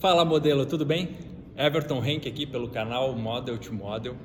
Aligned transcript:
Fala 0.00 0.24
modelo, 0.24 0.64
tudo 0.64 0.86
bem? 0.86 1.10
Everton 1.54 2.02
Henk 2.02 2.26
aqui 2.26 2.46
pelo 2.46 2.70
canal 2.70 3.14
Model 3.14 3.58
to 3.58 3.74
Model. 3.74 4.16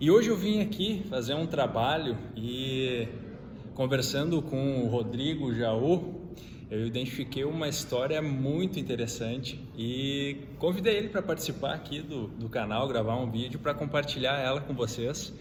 E 0.00 0.10
hoje 0.10 0.28
eu 0.28 0.36
vim 0.36 0.60
aqui 0.60 1.04
fazer 1.08 1.34
um 1.34 1.46
trabalho 1.46 2.18
e 2.34 3.06
conversando 3.76 4.42
com 4.42 4.82
o 4.82 4.88
Rodrigo 4.88 5.54
Jaú, 5.54 6.34
eu 6.68 6.84
identifiquei 6.84 7.44
uma 7.44 7.68
história 7.68 8.20
muito 8.20 8.80
interessante 8.80 9.64
e 9.76 10.38
convidei 10.58 10.96
ele 10.96 11.10
para 11.10 11.22
participar 11.22 11.74
aqui 11.74 12.02
do, 12.02 12.26
do 12.26 12.48
canal, 12.48 12.88
gravar 12.88 13.14
um 13.18 13.30
vídeo 13.30 13.60
para 13.60 13.74
compartilhar 13.74 14.40
ela 14.40 14.60
com 14.60 14.74
vocês. 14.74 15.32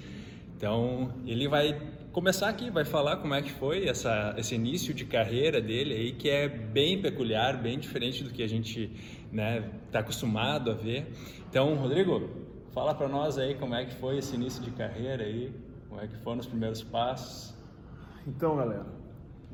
Então 0.58 1.14
ele 1.24 1.48
vai 1.48 1.80
começar 2.12 2.50
aqui, 2.50 2.72
vai 2.72 2.84
falar 2.84 3.18
como 3.18 3.36
é 3.36 3.44
que 3.44 3.52
foi 3.52 3.88
essa, 3.88 4.34
esse 4.38 4.56
início 4.56 4.92
de 4.92 5.06
carreira 5.06 5.62
dele 5.62 5.94
aí, 5.94 6.12
que 6.14 6.28
é 6.28 6.50
bem 6.50 7.00
peculiar, 7.00 7.62
bem 7.62 7.78
diferente 7.78 8.24
do 8.24 8.32
que 8.32 8.42
a 8.42 8.48
gente 8.50 8.92
está 9.26 9.32
né, 9.32 9.72
tá 9.92 10.00
acostumado 10.00 10.72
a 10.72 10.74
ver. 10.74 11.14
Então, 11.48 11.76
Rodrigo, 11.76 12.28
fala 12.72 12.96
para 12.96 13.08
nós 13.08 13.38
aí 13.38 13.54
como 13.54 13.76
é 13.76 13.86
que 13.86 13.94
foi 13.96 14.18
esse 14.18 14.34
início 14.34 14.64
de 14.64 14.72
carreira 14.72 15.24
aí, 15.24 15.54
como 15.88 16.02
é 16.02 16.08
que 16.08 16.18
foram 16.18 16.40
os 16.40 16.48
primeiros 16.48 16.82
passos. 16.82 17.56
Então, 18.26 18.58
galera, 18.58 18.88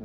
é, 0.00 0.04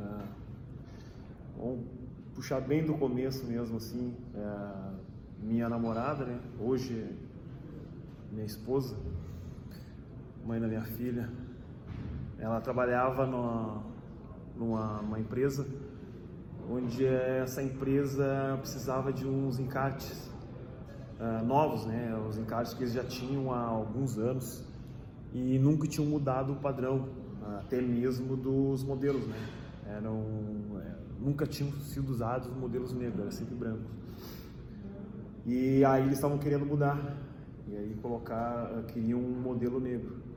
vamos 1.56 1.86
puxar 2.34 2.60
bem 2.60 2.84
do 2.84 2.92
começo 2.98 3.46
mesmo, 3.46 3.78
assim, 3.78 4.14
é, 4.34 5.42
minha 5.42 5.66
namorada, 5.66 6.26
né, 6.26 6.38
hoje 6.60 7.06
minha 8.30 8.44
esposa, 8.44 8.96
mãe 10.50 10.58
da 10.58 10.66
minha 10.66 10.82
filha, 10.82 11.30
ela 12.36 12.60
trabalhava 12.60 13.24
numa, 13.24 13.84
numa 14.56 15.20
empresa 15.20 15.64
onde 16.68 17.06
essa 17.06 17.62
empresa 17.62 18.58
precisava 18.58 19.12
de 19.12 19.24
uns 19.24 19.60
encartes 19.60 20.28
uh, 21.20 21.44
novos, 21.46 21.86
né? 21.86 22.16
Os 22.28 22.36
encartes 22.36 22.74
que 22.74 22.82
eles 22.82 22.92
já 22.92 23.04
tinham 23.04 23.52
há 23.52 23.60
alguns 23.60 24.18
anos 24.18 24.64
e 25.32 25.56
nunca 25.56 25.86
tinham 25.86 26.08
mudado 26.08 26.54
o 26.54 26.56
padrão, 26.56 27.08
até 27.60 27.80
mesmo 27.80 28.36
dos 28.36 28.82
modelos, 28.82 29.24
né? 29.28 29.48
Eram, 29.86 30.20
é, 30.80 30.96
nunca 31.20 31.46
tinham 31.46 31.70
sido 31.80 32.10
usados 32.10 32.52
modelos 32.56 32.92
negros, 32.92 33.20
era 33.20 33.30
sempre 33.30 33.54
branco. 33.54 33.88
E 35.46 35.84
aí 35.84 36.02
eles 36.02 36.14
estavam 36.14 36.38
querendo 36.38 36.66
mudar 36.66 37.16
e 37.68 37.76
aí 37.76 37.94
colocar, 38.02 38.82
queriam 38.88 39.20
um 39.20 39.40
modelo 39.40 39.78
negro 39.78 40.30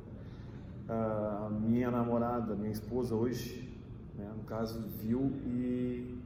a 0.89 1.49
minha 1.49 1.89
namorada, 1.89 2.55
minha 2.55 2.71
esposa 2.71 3.15
hoje, 3.15 3.69
né, 4.15 4.29
no 4.35 4.43
caso, 4.43 4.85
viu 5.01 5.31
e, 5.45 6.17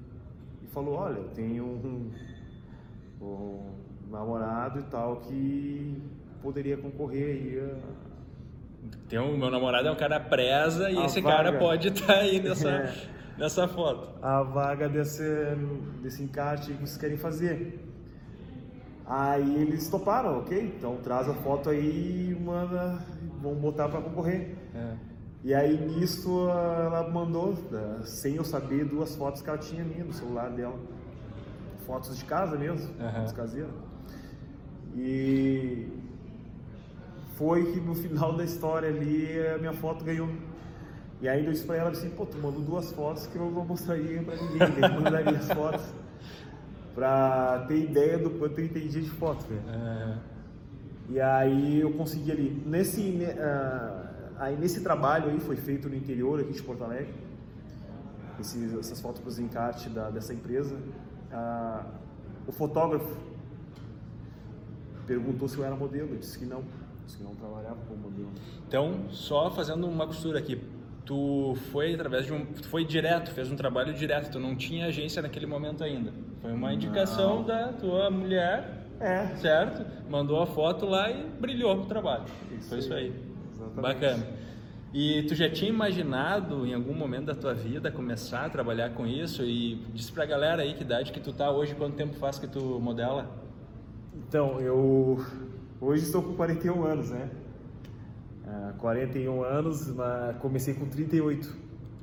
e 0.63 0.67
falou, 0.67 0.95
olha, 0.95 1.23
tenho 1.35 1.63
um, 1.63 2.11
um, 3.21 3.71
namorado 4.09 4.79
e 4.79 4.83
tal 4.83 5.17
que 5.17 6.01
poderia 6.41 6.77
concorrer 6.77 7.35
aí 7.35 7.59
a... 7.59 8.07
Tem 9.09 9.19
um, 9.19 9.37
meu 9.37 9.49
namorado 9.49 9.87
é 9.87 9.91
um 9.91 9.97
cara 9.97 10.19
presa 10.19 10.89
e 10.89 10.97
esse 11.03 11.19
vaga, 11.19 11.35
cara 11.35 11.59
pode 11.59 11.89
estar 11.89 12.07
tá 12.07 12.19
aí 12.19 12.39
nessa, 12.39 12.69
é, 12.69 12.93
nessa 13.37 13.67
foto. 13.67 14.09
A 14.21 14.43
vaga 14.43 14.87
desse, 14.87 15.23
desse 16.01 16.23
encarte 16.23 16.71
que 16.73 16.79
vocês 16.79 16.97
querem 16.97 17.17
fazer. 17.17 17.79
Aí 19.07 19.61
eles 19.61 19.89
toparam, 19.89 20.39
ok? 20.39 20.75
Então 20.77 20.97
traz 20.97 21.29
a 21.29 21.33
foto 21.33 21.69
aí 21.69 22.31
e 22.31 22.35
manda 22.35 22.99
vamos 23.41 23.59
botar 23.59 23.87
para 23.87 24.01
concorrer. 24.01 24.55
É. 24.75 24.93
E 25.43 25.53
aí 25.53 25.77
nisso 25.77 26.49
ela 26.49 27.09
mandou, 27.09 27.53
eh, 27.71 28.03
sem 28.03 28.35
eu 28.35 28.43
saber, 28.43 28.83
duas 28.85 29.15
fotos 29.15 29.41
que 29.41 29.49
ela 29.49 29.57
tinha 29.57 29.83
minha 29.83 30.03
no 30.03 30.11
celular 30.11 30.49
dela. 30.49 30.77
Fotos 31.85 32.17
de 32.17 32.25
casa 32.25 32.57
mesmo, 32.57 32.89
uhum. 32.99 33.11
fotos 33.11 33.31
caseiras. 33.31 33.71
E 34.95 35.87
foi 37.35 37.71
que 37.71 37.79
no 37.79 37.95
final 37.95 38.35
da 38.35 38.43
história 38.43 38.89
ali 38.89 39.39
a 39.55 39.57
minha 39.57 39.73
foto 39.73 40.03
ganhou. 40.03 40.27
E 41.21 41.29
aí 41.29 41.45
eu 41.45 41.51
disse 41.51 41.65
pra 41.65 41.77
ela 41.77 41.91
assim, 41.91 42.09
pô, 42.09 42.25
tu 42.25 42.37
mandou 42.37 42.61
duas 42.61 42.91
fotos 42.91 43.25
que 43.27 43.37
eu 43.37 43.49
não 43.49 43.63
mostraria 43.63 44.21
pra 44.21 44.35
ninguém, 44.35 44.59
eu 44.83 45.01
mandaria 45.01 45.37
as 45.37 45.49
fotos. 45.51 45.85
Pra 46.97 47.63
ter 47.67 47.77
ideia 47.77 48.17
do 48.17 48.31
quanto 48.31 48.57
eu 48.57 48.65
entendi 48.65 49.03
de 49.03 49.09
foto, 49.11 49.45
velho. 49.45 49.61
Uhum. 49.61 50.17
E 51.09 51.21
aí 51.21 51.79
eu 51.79 51.93
consegui 51.93 52.31
ali, 52.31 52.63
nesse, 52.65 53.01
uh, 53.01 54.33
aí 54.39 54.57
nesse 54.57 54.81
trabalho 54.81 55.29
aí 55.29 55.39
foi 55.39 55.55
feito 55.57 55.87
no 55.87 55.95
interior 55.95 56.39
aqui 56.39 56.53
de 56.53 56.63
Porto 56.63 56.83
Alegre, 56.83 57.13
esses, 58.39 58.73
essas 58.73 58.99
fotos 58.99 59.21
para 59.21 59.29
os 59.29 59.37
encarte 59.37 59.89
da, 59.89 60.09
dessa 60.09 60.33
empresa, 60.33 60.75
uh, 60.75 61.85
o 62.47 62.51
fotógrafo 62.51 63.15
perguntou 65.05 65.47
se 65.47 65.55
eu 65.55 65.65
era 65.65 65.75
modelo, 65.75 66.15
eu 66.15 66.17
disse 66.17 66.39
que 66.39 66.47
não, 66.47 66.63
disse 67.05 67.19
que 67.19 67.23
não 67.23 67.35
trabalhava 67.35 67.77
como 67.87 68.09
modelo. 68.09 68.31
Então, 68.67 69.07
só 69.11 69.51
fazendo 69.51 69.85
uma 69.87 70.07
costura 70.07 70.39
aqui, 70.39 70.59
tu 71.07 71.55
foi 71.71 71.95
através 71.95 72.27
de 72.27 72.33
um, 72.33 72.45
tu 72.45 72.67
foi 72.67 72.85
direto, 72.85 73.31
fez 73.31 73.51
um 73.51 73.55
trabalho 73.55 73.93
direto, 73.93 74.29
tu 74.29 74.39
não 74.39 74.55
tinha 74.55 74.85
agência 74.85 75.21
naquele 75.21 75.47
momento 75.47 75.83
ainda, 75.83 76.13
foi 76.41 76.51
uma 76.51 76.71
indicação 76.71 77.37
não. 77.37 77.43
da 77.45 77.69
tua 77.69 78.11
mulher 78.11 78.85
é. 78.99 79.27
Certo? 79.35 79.85
Mandou 80.09 80.41
a 80.41 80.47
foto 80.47 80.85
lá 80.85 81.09
e 81.11 81.23
brilhou 81.39 81.81
o 81.81 81.85
trabalho. 81.85 82.25
Isso 82.57 82.69
Foi 82.69 82.79
isso 82.79 82.93
aí. 82.93 83.13
Exatamente. 83.53 83.81
Bacana. 83.81 84.27
E 84.93 85.23
tu 85.23 85.35
já 85.35 85.49
tinha 85.49 85.69
imaginado 85.69 86.65
em 86.65 86.73
algum 86.73 86.93
momento 86.93 87.25
da 87.25 87.35
tua 87.35 87.53
vida 87.53 87.91
começar 87.91 88.45
a 88.45 88.49
trabalhar 88.49 88.91
com 88.91 89.05
isso? 89.05 89.43
E 89.43 89.75
diz 89.93 90.09
pra 90.09 90.25
galera 90.25 90.63
aí 90.63 90.73
que 90.73 90.81
idade 90.81 91.11
que 91.11 91.19
tu 91.19 91.33
tá 91.33 91.51
hoje, 91.51 91.75
quanto 91.75 91.95
tempo 91.95 92.15
faz 92.15 92.39
que 92.39 92.47
tu 92.47 92.79
modela? 92.79 93.29
Então, 94.15 94.59
eu 94.59 95.23
hoje 95.79 96.03
estou 96.03 96.23
com 96.23 96.33
41 96.33 96.83
anos, 96.83 97.09
né? 97.11 97.29
Uh, 98.47 98.77
41 98.77 99.43
anos, 99.43 99.91
mas 99.91 100.37
comecei 100.37 100.73
com 100.73 100.85
38, 100.87 101.53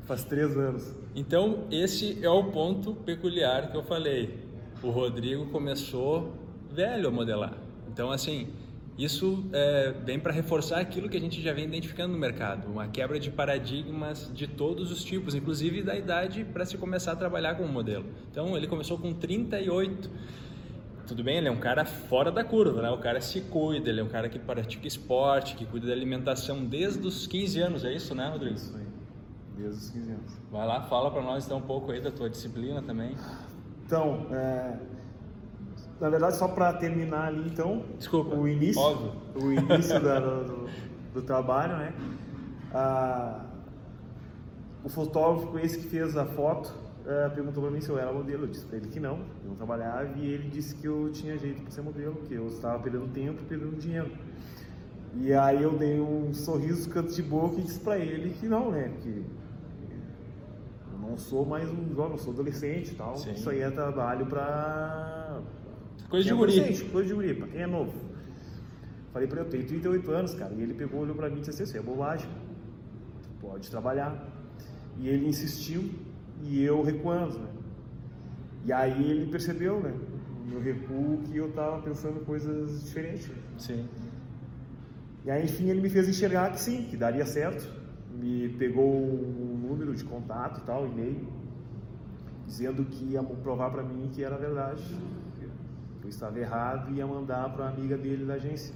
faz 0.02 0.24
3 0.24 0.58
anos. 0.58 0.94
Então, 1.16 1.64
esse 1.70 2.22
é 2.22 2.28
o 2.28 2.44
ponto 2.44 2.94
peculiar 2.94 3.70
que 3.70 3.76
eu 3.76 3.82
falei. 3.82 4.44
O 4.82 4.90
Rodrigo 4.90 5.46
começou 5.46 6.34
velho 6.70 7.08
a 7.08 7.10
modelar. 7.10 7.54
Então, 7.88 8.10
assim, 8.10 8.48
isso 8.98 9.42
é, 9.54 9.94
vem 10.04 10.20
para 10.20 10.32
reforçar 10.32 10.80
aquilo 10.80 11.08
que 11.08 11.16
a 11.16 11.20
gente 11.20 11.40
já 11.40 11.54
vem 11.54 11.64
identificando 11.64 12.12
no 12.12 12.18
mercado, 12.18 12.70
uma 12.70 12.88
quebra 12.88 13.18
de 13.18 13.30
paradigmas 13.30 14.30
de 14.34 14.46
todos 14.46 14.92
os 14.92 15.02
tipos, 15.02 15.34
inclusive 15.34 15.82
da 15.82 15.96
idade 15.96 16.44
para 16.44 16.66
se 16.66 16.76
começar 16.76 17.12
a 17.12 17.16
trabalhar 17.16 17.54
como 17.54 17.72
modelo. 17.72 18.04
Então, 18.30 18.54
ele 18.54 18.66
começou 18.66 18.98
com 18.98 19.14
38. 19.14 20.10
Tudo 21.06 21.22
bem, 21.22 21.36
ele 21.36 21.48
é 21.48 21.50
um 21.50 21.60
cara 21.60 21.84
fora 21.84 22.32
da 22.32 22.42
curva, 22.42 22.80
né? 22.80 22.90
O 22.90 22.98
cara 22.98 23.20
se 23.20 23.40
cuida, 23.42 23.90
ele 23.90 24.00
é 24.00 24.04
um 24.04 24.08
cara 24.08 24.28
que 24.28 24.38
pratica 24.38 24.86
esporte, 24.88 25.54
que 25.54 25.66
cuida 25.66 25.88
da 25.88 25.92
alimentação 25.92 26.64
desde 26.64 27.06
os 27.06 27.26
15 27.26 27.60
anos, 27.60 27.84
é 27.84 27.92
isso, 27.92 28.14
né, 28.14 28.28
Rodrigo? 28.30 28.54
Isso 28.54 28.74
aí, 28.76 28.86
desde 29.56 29.78
os 29.78 29.90
15 29.90 30.10
anos. 30.12 30.32
Vai 30.50 30.66
lá, 30.66 30.82
fala 30.82 31.10
para 31.10 31.20
nós 31.20 31.44
então 31.44 31.58
um 31.58 31.62
pouco 31.62 31.92
aí 31.92 32.00
da 32.00 32.10
tua 32.10 32.30
disciplina 32.30 32.80
também. 32.80 33.14
Então, 33.84 34.26
é, 34.30 34.78
na 36.00 36.08
verdade, 36.10 36.36
só 36.36 36.48
para 36.48 36.72
terminar 36.72 37.28
ali, 37.28 37.48
então, 37.48 37.84
Desculpa, 37.98 38.34
o 38.34 38.48
início, 38.48 38.80
óbvio. 38.80 39.12
o 39.36 39.52
início 39.52 40.02
da, 40.02 40.20
do, 40.20 40.68
do, 41.12 41.22
trabalho, 41.22 41.76
né? 41.76 41.94
Ah, 42.72 43.44
o 44.82 44.88
fotógrafo, 44.88 45.58
esse 45.58 45.78
que 45.78 45.86
fez 45.86 46.16
a 46.16 46.26
foto, 46.26 46.74
ah, 47.06 47.30
perguntou 47.34 47.62
para 47.62 47.72
mim 47.72 47.80
se 47.80 47.90
eu 47.90 47.98
era 47.98 48.12
modelo. 48.12 48.44
Eu 48.44 48.48
disse 48.48 48.64
para 48.66 48.78
ele 48.78 48.88
que 48.88 49.00
não, 49.00 49.18
eu 49.42 49.48
não 49.48 49.56
trabalhava 49.56 50.08
e 50.16 50.26
ele 50.26 50.48
disse 50.48 50.74
que 50.74 50.86
eu 50.86 51.10
tinha 51.12 51.36
jeito 51.36 51.62
para 51.62 51.70
ser 51.70 51.82
modelo, 51.82 52.16
que 52.26 52.34
eu 52.34 52.46
estava 52.48 52.82
perdendo 52.82 53.08
tempo 53.12 53.42
e 53.42 53.44
perdendo 53.44 53.76
dinheiro. 53.76 54.10
E 55.16 55.32
aí 55.32 55.62
eu 55.62 55.76
dei 55.78 56.00
um 56.00 56.32
sorriso 56.34 56.88
canto 56.90 57.12
de 57.12 57.22
boca 57.22 57.60
e 57.60 57.62
disse 57.62 57.80
para 57.80 57.98
ele 57.98 58.30
que 58.30 58.48
não, 58.48 58.70
né? 58.70 58.92
Que 59.00 59.24
eu 60.92 60.98
não 60.98 61.16
sou 61.16 61.44
mais 61.44 61.70
um 61.70 61.94
jovem, 61.94 62.12
eu 62.12 62.18
sou 62.18 62.32
adolescente 62.32 62.92
e 62.92 62.94
tal. 62.94 63.16
Sim. 63.16 63.32
Isso 63.32 63.48
aí 63.48 63.60
é 63.60 63.70
trabalho 63.70 64.26
para 64.26 65.42
Coisa 66.08 66.28
de 66.28 66.34
guri. 66.34 66.84
Coisa 66.90 67.08
de 67.08 67.14
guri, 67.14 67.34
pra 67.34 67.48
quem 67.48 67.60
é 67.62 67.66
novo. 67.66 67.92
Falei 69.12 69.28
pra 69.28 69.40
ele, 69.40 69.46
eu 69.46 69.50
tenho 69.50 69.66
38 69.66 70.10
anos, 70.10 70.34
cara. 70.34 70.54
E 70.54 70.62
ele 70.62 70.74
pegou, 70.74 71.00
olhou 71.00 71.14
pra 71.14 71.28
mim 71.28 71.36
e 71.36 71.40
disse 71.40 71.50
assim, 71.50 71.64
isso 71.64 71.76
é 71.76 71.80
bobagem. 71.80 72.28
Pode 73.40 73.70
trabalhar. 73.70 74.26
E 74.98 75.08
ele 75.08 75.26
insistiu 75.26 75.90
e 76.42 76.62
eu 76.62 76.82
recuando, 76.82 77.38
né? 77.38 77.48
E 78.64 78.72
aí 78.72 79.10
ele 79.10 79.30
percebeu, 79.30 79.80
né? 79.80 79.94
No 80.46 80.60
recuo 80.60 81.18
que 81.24 81.36
eu 81.36 81.52
tava 81.52 81.82
pensando 81.82 82.24
coisas 82.24 82.84
diferentes. 82.84 83.30
Sim. 83.58 83.86
E 85.24 85.30
aí, 85.30 85.44
enfim, 85.44 85.68
ele 85.68 85.80
me 85.80 85.88
fez 85.88 86.08
enxergar 86.08 86.50
que 86.52 86.60
sim, 86.60 86.84
que 86.84 86.96
daria 86.96 87.24
certo. 87.24 87.68
Me 88.12 88.48
pegou 88.50 88.92
um 88.92 89.58
número 89.68 89.94
de 89.94 90.04
contato 90.04 90.60
e 90.60 90.64
tal, 90.64 90.86
e-mail, 90.86 91.26
dizendo 92.46 92.84
que 92.84 93.12
ia 93.12 93.22
provar 93.22 93.70
para 93.70 93.82
mim 93.82 94.10
que 94.12 94.22
era 94.22 94.36
verdade 94.36 94.82
eu 96.04 96.10
estava 96.10 96.38
errado 96.38 96.92
e 96.92 96.96
ia 96.96 97.06
mandar 97.06 97.48
para 97.54 97.64
a 97.64 97.68
amiga 97.70 97.96
dele 97.96 98.26
da 98.26 98.34
agência. 98.34 98.74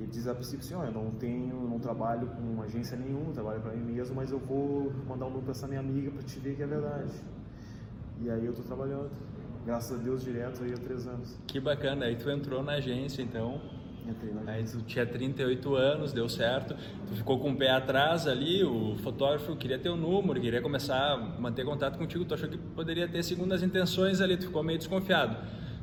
Que 0.00 0.06
diz 0.06 0.26
a 0.26 0.34
princípio 0.34 0.60
assim, 0.60 0.74
oh, 0.74 0.82
eu 0.82 0.92
não 0.92 1.10
tenho, 1.10 1.68
não 1.68 1.78
trabalho 1.78 2.26
com 2.28 2.62
agência 2.62 2.96
nenhuma, 2.96 3.34
trabalho 3.34 3.60
para 3.60 3.72
mim 3.72 3.92
mesmo, 3.92 4.16
mas 4.16 4.32
eu 4.32 4.38
vou 4.38 4.90
mandar 5.06 5.26
um 5.26 5.28
número 5.28 5.42
para 5.42 5.50
essa 5.50 5.68
minha 5.68 5.80
amiga 5.80 6.10
para 6.10 6.22
te 6.22 6.38
ver 6.38 6.56
que 6.56 6.62
é 6.62 6.66
verdade. 6.66 7.12
E 8.18 8.30
aí 8.30 8.42
eu 8.42 8.52
estou 8.52 8.64
trabalhando. 8.64 9.10
graças 9.66 10.00
a 10.00 10.02
Deus, 10.02 10.24
direto 10.24 10.64
aí 10.64 10.72
há 10.72 10.78
três 10.78 11.06
anos. 11.06 11.38
Que 11.46 11.60
bacana, 11.60 12.06
aí 12.06 12.16
tu 12.16 12.30
entrou 12.30 12.62
na 12.62 12.72
agência, 12.72 13.20
então. 13.20 13.60
Aí 14.46 14.64
tu 14.64 14.80
tinha 14.84 15.04
38 15.04 15.74
anos, 15.74 16.14
deu 16.14 16.30
certo. 16.30 16.74
Tu 17.06 17.16
ficou 17.16 17.38
com 17.38 17.50
o 17.50 17.56
pé 17.56 17.70
atrás 17.70 18.26
ali, 18.26 18.64
o 18.64 18.96
fotógrafo 19.02 19.54
queria 19.54 19.78
ter 19.78 19.90
o 19.90 19.96
número, 19.96 20.40
queria 20.40 20.62
começar 20.62 21.12
a 21.12 21.18
manter 21.38 21.62
contato 21.66 21.98
contigo, 21.98 22.24
tu 22.24 22.32
achou 22.32 22.48
que 22.48 22.56
poderia 22.56 23.06
ter 23.06 23.22
segundas 23.22 23.62
intenções 23.62 24.22
ali, 24.22 24.38
tu 24.38 24.46
ficou 24.46 24.62
meio 24.62 24.78
desconfiado. 24.78 25.36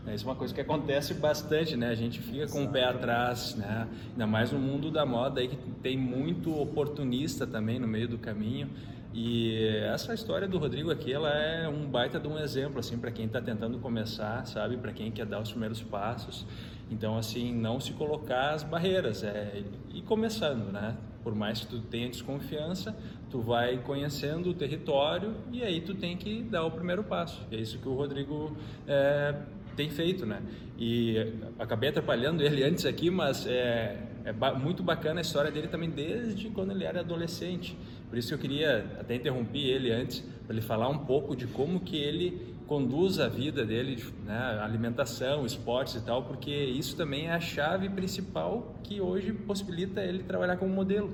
É, 0.07 0.15
Isso 0.15 0.23
é 0.23 0.29
uma 0.29 0.35
coisa 0.35 0.53
que 0.53 0.61
acontece 0.61 1.13
bastante, 1.13 1.75
né? 1.75 1.89
A 1.89 1.95
gente 1.95 2.21
fica 2.21 2.47
com 2.47 2.63
o 2.63 2.69
pé 2.69 2.85
atrás, 2.85 3.55
né? 3.55 3.87
Ainda 4.11 4.25
mais 4.25 4.51
no 4.53 4.59
mundo 4.59 4.89
da 4.89 5.05
moda 5.05 5.41
aí 5.41 5.49
que 5.49 5.57
tem 5.83 5.97
muito 5.97 6.57
oportunista 6.57 7.45
também 7.45 7.77
no 7.77 7.87
meio 7.87 8.07
do 8.07 8.17
caminho. 8.17 8.69
E 9.13 9.53
essa 9.83 10.13
história 10.13 10.47
do 10.47 10.57
Rodrigo 10.57 10.91
aqui, 10.91 11.11
ela 11.11 11.29
é 11.29 11.67
um 11.67 11.87
baita 11.87 12.19
de 12.19 12.27
um 12.27 12.37
exemplo 12.37 12.79
assim 12.79 12.97
para 12.97 13.11
quem 13.11 13.25
está 13.25 13.41
tentando 13.41 13.79
começar, 13.79 14.45
sabe? 14.45 14.77
Para 14.77 14.93
quem 14.93 15.11
quer 15.11 15.25
dar 15.25 15.41
os 15.41 15.49
primeiros 15.49 15.81
passos. 15.81 16.45
Então, 16.89 17.17
assim, 17.17 17.53
não 17.53 17.79
se 17.79 17.91
colocar 17.91 18.51
as 18.51 18.63
barreiras, 18.63 19.23
é 19.23 19.61
ir 19.93 20.03
começando, 20.03 20.71
né? 20.71 20.95
Por 21.21 21.35
mais 21.35 21.59
que 21.61 21.67
tu 21.67 21.81
tenha 21.81 22.07
desconfiança, 22.07 22.95
tu 23.29 23.41
vai 23.41 23.77
conhecendo 23.79 24.51
o 24.51 24.53
território 24.53 25.35
e 25.51 25.61
aí 25.63 25.81
tu 25.81 25.93
tem 25.93 26.15
que 26.15 26.43
dar 26.43 26.63
o 26.63 26.71
primeiro 26.71 27.03
passo. 27.03 27.45
É 27.51 27.57
isso 27.57 27.77
que 27.79 27.89
o 27.89 27.93
Rodrigo 27.93 28.55
é, 28.87 29.35
tem 29.77 29.89
feito, 29.89 30.25
né? 30.25 30.41
E 30.77 31.33
acabei 31.59 31.89
atrapalhando 31.89 32.43
ele 32.43 32.63
antes 32.63 32.85
aqui, 32.85 33.09
mas 33.09 33.45
é, 33.45 33.97
é 34.25 34.33
ba 34.33 34.53
muito 34.53 34.83
bacana 34.83 35.19
a 35.19 35.21
história 35.21 35.51
dele 35.51 35.67
também 35.67 35.89
desde 35.89 36.49
quando 36.49 36.71
ele 36.71 36.83
era 36.83 36.99
adolescente. 36.99 37.77
Por 38.09 38.17
isso 38.17 38.33
eu 38.33 38.37
queria 38.37 38.97
até 38.99 39.15
interromper 39.15 39.59
ele 39.59 39.91
antes 39.91 40.19
para 40.45 40.55
ele 40.55 40.65
falar 40.65 40.89
um 40.89 40.99
pouco 40.99 41.35
de 41.35 41.45
como 41.45 41.79
que 41.79 41.95
ele 41.95 42.55
conduz 42.67 43.19
a 43.19 43.29
vida 43.29 43.65
dele, 43.65 44.03
né, 44.25 44.59
alimentação, 44.61 45.45
esportes 45.45 45.95
e 45.95 46.01
tal, 46.01 46.23
porque 46.23 46.51
isso 46.51 46.97
também 46.97 47.27
é 47.27 47.33
a 47.33 47.39
chave 47.39 47.87
principal 47.87 48.75
que 48.83 48.99
hoje 48.99 49.31
possibilita 49.31 50.01
ele 50.01 50.23
trabalhar 50.23 50.57
como 50.57 50.73
modelo. 50.73 51.11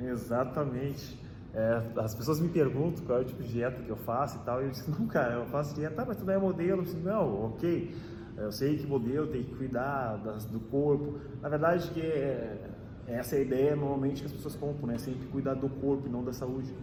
Exatamente. 0.00 1.23
É, 1.54 1.80
as 2.00 2.14
pessoas 2.14 2.40
me 2.40 2.48
perguntam 2.48 3.04
qual 3.04 3.18
é 3.18 3.22
o 3.22 3.24
tipo 3.24 3.40
de 3.42 3.52
dieta 3.52 3.80
que 3.80 3.88
eu 3.88 3.96
faço 3.96 4.38
e 4.38 4.40
tal, 4.40 4.60
e 4.60 4.64
eu 4.64 4.70
disse, 4.70 4.90
não, 4.90 5.06
cara, 5.06 5.34
eu 5.34 5.46
faço 5.46 5.74
dieta, 5.74 5.94
tá, 5.94 6.04
mas 6.04 6.16
tu 6.16 6.24
não 6.24 6.32
é 6.32 6.38
modelo. 6.38 6.80
Eu 6.80 6.84
disse, 6.84 6.96
não, 6.96 7.44
ok, 7.46 7.94
eu 8.36 8.50
sei 8.50 8.76
que 8.76 8.86
modelo 8.86 9.28
tem 9.28 9.44
que 9.44 9.54
cuidar 9.54 10.16
das, 10.16 10.44
do 10.44 10.58
corpo. 10.58 11.18
Na 11.40 11.48
verdade, 11.48 11.90
que 11.92 12.00
é, 12.00 12.70
essa 13.06 13.36
é 13.36 13.38
a 13.38 13.42
ideia 13.42 13.76
normalmente 13.76 14.20
que 14.20 14.26
as 14.26 14.32
pessoas 14.32 14.56
compram, 14.56 14.88
né? 14.88 14.98
Sempre 14.98 15.26
cuidar 15.28 15.54
do 15.54 15.68
corpo 15.68 16.08
e 16.08 16.10
não 16.10 16.24
da 16.24 16.32
saúde. 16.32 16.74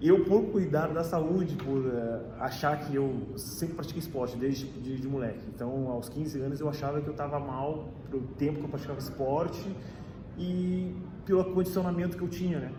Eu, 0.00 0.24
por 0.24 0.44
cuidar 0.46 0.88
da 0.88 1.04
saúde, 1.04 1.56
por 1.56 1.84
eh, 1.86 2.20
achar 2.38 2.78
que 2.78 2.96
eu 2.96 3.34
sempre 3.36 3.74
pratiquei 3.74 4.00
esporte 4.00 4.34
desde 4.34 4.66
de, 4.66 4.98
de 4.98 5.06
moleque. 5.06 5.46
Então, 5.54 5.90
aos 5.90 6.08
15 6.08 6.40
anos, 6.40 6.58
eu 6.58 6.70
achava 6.70 7.02
que 7.02 7.06
eu 7.06 7.12
estava 7.12 7.38
mal 7.38 7.90
pelo 8.10 8.22
tempo 8.38 8.60
que 8.60 8.64
eu 8.64 8.68
praticava 8.70 8.98
esporte 8.98 9.76
e 10.38 10.96
pelo 11.26 11.44
condicionamento 11.52 12.16
que 12.16 12.22
eu 12.22 12.28
tinha, 12.28 12.60
né? 12.60 12.72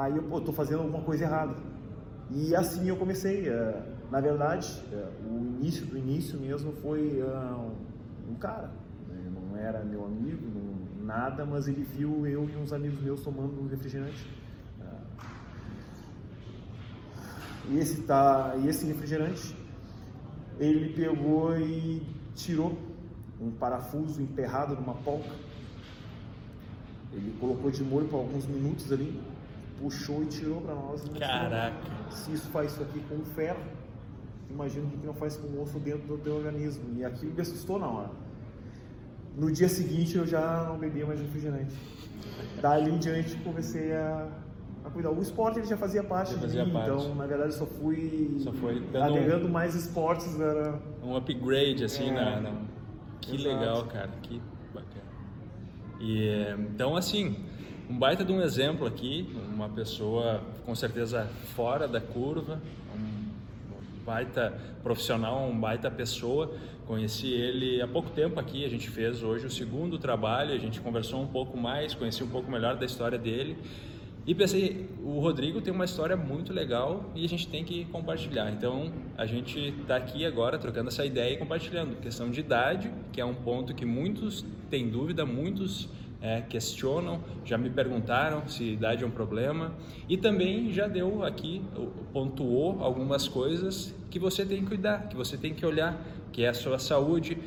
Aí 0.00 0.16
eu, 0.16 0.22
pô, 0.22 0.40
tô 0.40 0.52
fazendo 0.52 0.80
alguma 0.82 1.02
coisa 1.02 1.24
errada. 1.24 1.54
E 2.30 2.54
assim 2.54 2.88
eu 2.88 2.96
comecei. 2.96 3.48
eh, 3.48 3.82
na 4.10 4.20
verdade, 4.20 4.66
eh, 4.92 5.08
o 5.28 5.36
início 5.38 5.84
do 5.86 5.98
início 5.98 6.38
mesmo 6.38 6.72
foi 6.82 7.20
ah, 7.22 7.68
um 8.30 8.34
cara. 8.36 8.70
né? 9.08 9.30
Não 9.34 9.56
era 9.56 9.82
meu 9.84 10.04
amigo, 10.04 10.46
não- 10.54 10.78
nada, 11.04 11.44
mas 11.44 11.66
ele 11.68 11.82
viu 11.82 12.26
eu 12.26 12.48
e 12.48 12.56
uns 12.56 12.72
amigos 12.72 13.00
meus 13.00 13.22
tomando 13.22 13.60
um 13.60 13.66
refrigerante. 13.66 14.22
Ah, 14.80 15.00
e 17.70 17.78
esse, 17.78 18.02
tá, 18.02 18.54
e 18.62 18.68
esse 18.68 18.86
refrigerante, 18.86 19.56
ele 20.60 20.92
pegou 20.94 21.56
e 21.58 22.02
tirou 22.34 22.76
um 23.40 23.50
parafuso 23.50 24.20
emperrado 24.22 24.74
numa 24.76 24.94
polca. 24.94 25.34
Ele 27.12 27.34
colocou 27.40 27.70
de 27.70 27.82
molho 27.82 28.06
por 28.08 28.18
alguns 28.18 28.46
minutos 28.46 28.92
ali, 28.92 29.18
puxou 29.80 30.22
e 30.22 30.26
tirou 30.26 30.60
para 30.60 30.74
nós. 30.74 31.00
mostrou. 31.02 31.18
Caraca. 31.20 31.76
Se 32.10 32.32
isso 32.32 32.48
faz 32.48 32.72
isso 32.72 32.82
aqui 32.82 33.00
com 33.08 33.18
ferro, 33.34 33.60
imagina 34.50 34.86
o 34.86 34.90
que 34.90 35.06
não 35.06 35.14
faz 35.14 35.36
com 35.36 35.46
o 35.48 35.62
osso 35.62 35.78
dentro 35.78 36.06
do 36.06 36.18
teu 36.18 36.36
organismo. 36.36 36.84
E 36.96 37.04
aquilo 37.04 37.32
me 37.34 37.40
assustou 37.40 37.78
na 37.78 37.86
hora. 37.88 38.10
No 39.36 39.52
dia 39.52 39.68
seguinte 39.68 40.16
eu 40.16 40.26
já 40.26 40.64
não 40.68 40.76
bebia 40.78 41.06
mais 41.06 41.20
refrigerante. 41.20 41.74
Dali 42.60 42.90
em 42.90 42.98
diante 42.98 43.36
comecei 43.36 43.92
a, 43.92 44.28
a 44.84 44.90
cuidar. 44.90 45.10
O 45.10 45.22
esporte 45.22 45.60
ele 45.60 45.66
já 45.66 45.76
fazia 45.76 46.02
parte 46.02 46.30
Já 46.30 46.36
de 46.36 46.40
fazia 46.42 46.64
mim, 46.64 46.72
parte. 46.72 46.90
então 46.90 47.14
na 47.14 47.26
verdade 47.26 47.52
eu 47.52 47.58
só 47.58 47.66
fui, 47.66 48.36
Só 48.40 48.52
foi 48.52 48.80
dando 48.80 49.12
um- 49.12 49.16
agregando 49.16 49.48
mais 49.48 49.74
esportes. 49.76 50.38
Era... 50.40 50.80
um 51.04 51.14
upgrade 51.16 51.84
assim 51.84 52.08
É. 52.08 52.12
na, 52.12 52.40
na- 52.40 52.62
que 53.20 53.34
Exato. 53.36 53.48
legal 53.48 53.84
cara 53.86 54.10
que 54.22 54.40
bacana 54.74 55.02
e 56.00 56.28
eh, 56.28 56.56
então 56.72 56.96
assim 56.96 57.36
um 57.88 57.98
baita 57.98 58.24
de 58.24 58.32
um 58.32 58.42
exemplo 58.42 58.86
aqui 58.86 59.28
uma 59.54 59.68
pessoa 59.68 60.42
com 60.66 60.74
certeza 60.74 61.26
fora 61.56 61.88
da 61.88 62.00
curva 62.00 62.60
um 62.94 64.04
baita 64.04 64.52
profissional 64.82 65.48
um 65.48 65.58
baita 65.58 65.90
pessoa 65.90 66.52
conheci 66.86 67.32
ele 67.32 67.80
há 67.80 67.88
pouco 67.88 68.10
tempo 68.10 68.38
aqui 68.38 68.64
a 68.64 68.68
gente 68.68 68.90
fez 68.90 69.22
hoje 69.22 69.46
o 69.46 69.50
segundo 69.50 69.98
trabalho 69.98 70.54
a 70.54 70.58
gente 70.58 70.80
conversou 70.80 71.22
um 71.22 71.26
pouco 71.26 71.56
mais 71.56 71.94
conheci 71.94 72.22
um 72.22 72.28
pouco 72.28 72.50
melhor 72.50 72.76
da 72.76 72.84
história 72.84 73.18
dele 73.18 73.56
e 74.26 74.34
pensei, 74.34 74.86
o 75.02 75.20
Rodrigo 75.20 75.58
tem 75.62 75.72
uma 75.72 75.86
história 75.86 76.14
muito 76.14 76.52
legal 76.52 77.10
e 77.14 77.24
a 77.24 77.28
gente 77.28 77.48
tem 77.48 77.64
que 77.64 77.86
compartilhar. 77.86 78.50
Então, 78.50 78.92
a 79.16 79.24
gente 79.24 79.58
está 79.80 79.96
aqui 79.96 80.26
agora 80.26 80.58
trocando 80.58 80.88
essa 80.88 81.02
ideia 81.02 81.32
e 81.32 81.38
compartilhando. 81.38 81.98
Questão 81.98 82.30
de 82.30 82.40
idade, 82.40 82.90
que 83.10 83.22
é 83.22 83.24
um 83.24 83.32
ponto 83.32 83.74
que 83.74 83.86
muitos 83.86 84.44
têm 84.68 84.90
dúvida, 84.90 85.24
muitos 85.24 85.88
é, 86.20 86.40
questionam, 86.42 87.20
já 87.44 87.56
me 87.56 87.70
perguntaram 87.70 88.46
se 88.48 88.64
idade 88.64 89.04
é 89.04 89.06
um 89.06 89.10
problema. 89.10 89.72
E 90.08 90.16
também 90.16 90.72
já 90.72 90.86
deu 90.86 91.22
aqui, 91.24 91.62
pontuou 92.12 92.82
algumas 92.82 93.28
coisas 93.28 93.94
que 94.10 94.18
você 94.18 94.44
tem 94.44 94.62
que 94.62 94.66
cuidar, 94.66 95.08
que 95.08 95.16
você 95.16 95.36
tem 95.36 95.54
que 95.54 95.64
olhar, 95.64 96.00
que 96.32 96.44
é 96.44 96.48
a 96.48 96.54
sua 96.54 96.78
saúde, 96.78 97.38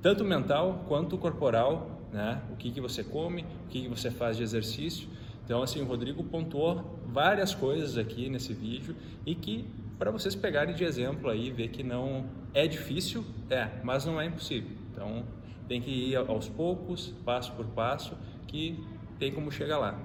tanto 0.00 0.24
mental 0.24 0.84
quanto 0.88 1.18
corporal, 1.18 2.00
né? 2.12 2.40
O 2.52 2.56
que, 2.56 2.70
que 2.70 2.80
você 2.80 3.02
come, 3.02 3.42
o 3.66 3.68
que, 3.68 3.82
que 3.82 3.88
você 3.88 4.10
faz 4.10 4.36
de 4.36 4.42
exercício. 4.42 5.08
Então, 5.44 5.62
assim, 5.62 5.82
o 5.82 5.84
Rodrigo 5.84 6.24
pontuou 6.24 6.98
várias 7.06 7.54
coisas 7.54 7.98
aqui 7.98 8.30
nesse 8.30 8.54
vídeo 8.54 8.96
e 9.26 9.34
que 9.34 9.66
para 9.98 10.10
vocês 10.10 10.34
pegarem 10.34 10.74
de 10.74 10.84
exemplo 10.84 11.28
aí, 11.28 11.50
ver 11.50 11.68
que 11.68 11.82
não 11.82 12.26
é 12.52 12.66
difícil, 12.66 13.24
é, 13.48 13.68
mas 13.82 14.04
não 14.04 14.20
é 14.20 14.26
impossível. 14.26 14.70
Então, 14.92 15.24
tem 15.68 15.80
que 15.80 16.10
ir 16.10 16.16
aos 16.16 16.48
poucos, 16.48 17.14
passo 17.24 17.52
por 17.52 17.66
passo, 17.66 18.16
que 18.46 18.82
tem 19.18 19.32
como 19.32 19.50
chegar 19.50 19.78
lá. 19.78 19.98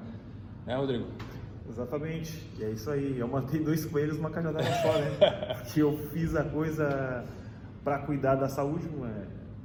Né, 0.65 0.75
Rodrigo? 0.75 1.07
Exatamente, 1.69 2.43
e 2.57 2.63
é 2.63 2.71
isso 2.71 2.89
aí. 2.89 3.19
Eu 3.19 3.27
matei 3.27 3.59
dois 3.59 3.85
coelhos 3.85 4.17
numa 4.17 4.31
cajadada 4.31 4.65
só, 4.81 4.93
né? 4.93 5.11
Porque 5.61 5.81
eu 5.81 5.97
fiz 6.11 6.35
a 6.35 6.43
coisa 6.43 7.23
para 7.83 7.99
cuidar 7.99 8.35
da 8.35 8.49
saúde, 8.49 8.87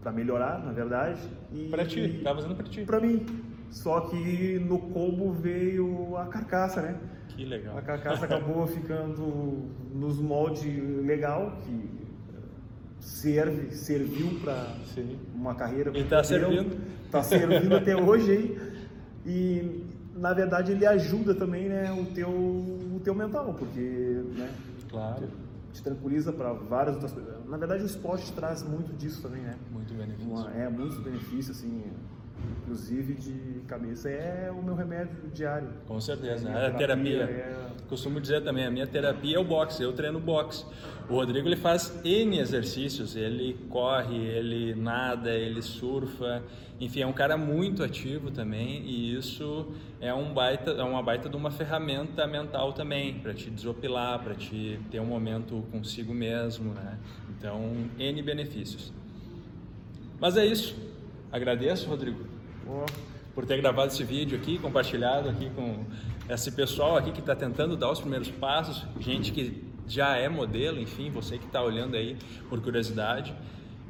para 0.02 0.12
melhorar, 0.12 0.62
na 0.62 0.72
verdade. 0.72 1.20
E 1.50 1.68
Para 1.70 1.86
ti, 1.86 2.20
tá 2.22 2.34
fazendo 2.34 2.54
para 2.54 2.66
ti. 2.66 2.84
Para 2.84 3.00
mim. 3.00 3.24
Só 3.70 4.02
que 4.02 4.58
no 4.60 4.78
combo 4.78 5.32
veio 5.32 6.16
a 6.16 6.26
carcaça, 6.26 6.82
né? 6.82 7.00
Que 7.28 7.44
legal. 7.44 7.76
A 7.76 7.82
carcaça 7.82 8.24
acabou 8.24 8.66
ficando 8.68 9.68
nos 9.92 10.20
moldes 10.20 10.64
legal, 11.04 11.58
que 11.64 12.03
serve, 13.04 13.74
serviu 13.74 14.40
para 14.40 14.74
uma 15.34 15.54
carreira. 15.54 15.96
E 15.96 16.04
tá 16.04 16.24
servindo. 16.24 16.76
Tá 17.10 17.22
servindo 17.22 17.74
até 17.76 17.94
hoje 17.94 18.30
aí. 18.32 18.74
E 19.26 19.84
na 20.16 20.32
verdade 20.32 20.72
ele 20.72 20.86
ajuda 20.86 21.34
também, 21.34 21.68
né, 21.68 21.92
o 21.92 22.06
teu, 22.06 22.28
o 22.30 23.00
teu 23.04 23.14
mental, 23.14 23.54
porque, 23.54 23.80
né, 24.36 24.50
Claro, 24.88 25.26
te 25.72 25.82
tranquiliza 25.82 26.32
para 26.32 26.52
várias 26.52 26.94
outras 26.94 27.12
coisas. 27.12 27.34
Na 27.48 27.56
verdade 27.56 27.82
o 27.82 27.86
esporte 27.86 28.32
traz 28.32 28.62
muito 28.62 28.92
disso 28.96 29.22
também, 29.22 29.42
né? 29.42 29.56
muito 29.72 29.92
benefício. 29.94 30.30
Uma- 30.30 30.50
é 30.52 30.68
muitos 30.68 30.98
benefícios, 30.98 31.56
assim, 31.58 31.82
inclusive 32.62 33.14
de 33.14 33.60
cabeça. 33.66 34.08
É 34.08 34.50
o 34.50 34.62
meu 34.62 34.74
remédio 34.74 35.14
diário. 35.32 35.68
Com 35.86 36.00
certeza, 36.00 36.48
É 36.48 36.52
minha 36.52 36.66
a 36.66 36.70
terapia. 36.72 37.22
é- 37.24 37.64
Costumo 37.88 38.18
dizer 38.20 38.42
também, 38.42 38.64
a 38.64 38.70
minha 38.70 38.86
terapia 38.86 39.36
é 39.36 39.38
o 39.38 39.44
boxe, 39.44 39.82
eu 39.82 39.92
treino 39.92 40.18
boxe. 40.18 40.64
O 41.08 41.14
Rodrigo 41.16 41.46
ele 41.46 41.56
faz 41.56 42.00
N 42.02 42.38
exercícios, 42.38 43.14
ele 43.14 43.58
corre, 43.68 44.16
ele 44.16 44.74
nada, 44.74 45.30
ele 45.30 45.60
surfa, 45.60 46.42
enfim, 46.80 47.02
é 47.02 47.06
um 47.06 47.12
cara 47.12 47.36
muito 47.36 47.82
ativo 47.82 48.30
também 48.30 48.80
e 48.86 49.14
isso 49.14 49.66
é 50.00 50.14
um 50.14 50.32
baita, 50.32 50.70
é 50.70 50.82
uma 50.82 51.02
baita 51.02 51.28
de 51.28 51.36
uma 51.36 51.50
ferramenta 51.50 52.26
mental 52.26 52.72
também, 52.72 53.14
para 53.20 53.34
te 53.34 53.50
desopilar, 53.50 54.22
para 54.24 54.34
te 54.34 54.80
ter 54.90 54.98
um 55.00 55.04
momento 55.06 55.62
consigo 55.70 56.14
mesmo, 56.14 56.72
né? 56.72 56.98
Então, 57.38 57.70
N 57.98 58.22
benefícios. 58.22 58.92
Mas 60.18 60.36
é 60.38 60.46
isso. 60.46 60.74
Agradeço, 61.30 61.88
Rodrigo, 61.88 62.24
por 63.34 63.44
ter 63.44 63.56
gravado 63.60 63.92
esse 63.92 64.04
vídeo 64.04 64.38
aqui, 64.38 64.58
compartilhado 64.58 65.28
aqui 65.28 65.50
com 65.50 65.84
esse 66.28 66.52
pessoal 66.52 66.96
aqui 66.96 67.10
que 67.10 67.20
está 67.20 67.34
tentando 67.34 67.76
dar 67.76 67.90
os 67.90 68.00
primeiros 68.00 68.30
passos, 68.30 68.86
gente 69.00 69.32
que 69.32 69.64
já 69.86 70.16
é 70.16 70.28
modelo, 70.28 70.80
enfim, 70.80 71.10
você 71.10 71.36
que 71.36 71.44
está 71.44 71.62
olhando 71.62 71.96
aí 71.96 72.16
por 72.48 72.60
curiosidade. 72.60 73.34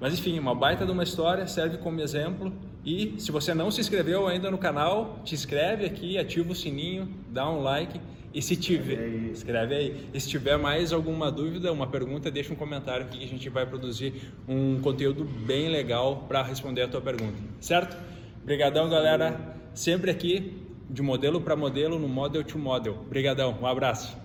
Mas 0.01 0.13
enfim, 0.15 0.39
uma 0.39 0.55
baita 0.55 0.85
de 0.85 0.91
uma 0.91 1.03
história, 1.03 1.47
serve 1.47 1.79
como 1.79 2.01
exemplo. 2.01 2.53
E 2.85 3.15
se 3.19 3.31
você 3.31 3.55
não 3.55 3.71
se 3.71 3.81
inscreveu 3.81 4.27
ainda 4.27 4.51
no 4.51 4.59
canal, 4.59 5.21
te 5.25 5.35
inscreve 5.35 5.85
aqui, 5.87 6.19
ativa 6.19 6.53
o 6.53 6.55
sininho, 6.55 7.09
dá 7.31 7.49
um 7.49 7.63
like. 7.63 8.01
E 8.35 8.43
se 8.43 8.57
tiver, 8.57 8.99
aí. 8.99 9.31
escreve 9.31 9.75
aí. 9.75 10.07
E 10.13 10.21
se 10.21 10.29
tiver 10.29 10.59
mais 10.59 10.93
alguma 10.93 11.31
dúvida, 11.31 11.73
uma 11.73 11.87
pergunta, 11.87 12.31
deixa 12.33 12.53
um 12.53 12.57
comentário 12.57 13.07
aqui 13.07 13.19
que 13.19 13.25
a 13.25 13.29
gente 13.29 13.49
vai 13.49 13.65
produzir 13.65 14.33
um 14.49 14.81
conteúdo 14.81 15.25
bem 15.25 15.69
legal 15.69 16.25
para 16.27 16.43
responder 16.43 16.83
a 16.83 16.89
tua 16.89 17.01
pergunta. 17.01 17.39
Certo? 17.61 17.97
Obrigadão, 18.45 18.91
galera. 18.91 19.57
Sempre 19.73 20.11
aqui 20.11 20.69
de 20.91 21.01
modelo 21.01 21.41
para 21.41 21.57
modelo 21.57 21.99
no 21.99 22.07
Model 22.07 22.45
to 22.45 22.59
Model. 22.59 22.93
Obrigadão. 23.07 23.59
Um 23.59 23.67
abraço. 23.67 24.19